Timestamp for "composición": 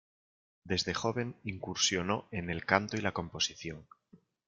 3.11-3.85